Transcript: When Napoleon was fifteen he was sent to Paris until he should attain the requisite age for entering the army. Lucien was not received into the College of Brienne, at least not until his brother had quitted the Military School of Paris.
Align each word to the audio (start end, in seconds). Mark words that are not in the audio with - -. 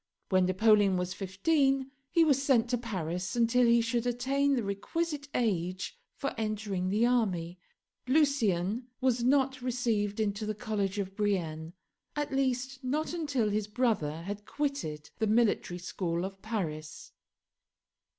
When 0.29 0.47
Napoleon 0.47 0.97
was 0.97 1.13
fifteen 1.13 1.91
he 2.09 2.23
was 2.25 2.41
sent 2.41 2.71
to 2.71 2.77
Paris 2.79 3.35
until 3.35 3.67
he 3.67 3.81
should 3.81 4.07
attain 4.07 4.55
the 4.55 4.63
requisite 4.63 5.27
age 5.35 5.95
for 6.15 6.33
entering 6.39 6.89
the 6.89 7.05
army. 7.05 7.59
Lucien 8.07 8.87
was 8.99 9.23
not 9.23 9.61
received 9.61 10.19
into 10.19 10.47
the 10.47 10.55
College 10.55 10.97
of 10.97 11.15
Brienne, 11.15 11.73
at 12.15 12.33
least 12.33 12.83
not 12.83 13.13
until 13.13 13.51
his 13.51 13.67
brother 13.67 14.23
had 14.23 14.47
quitted 14.47 15.11
the 15.19 15.27
Military 15.27 15.77
School 15.77 16.25
of 16.25 16.41
Paris. 16.41 17.11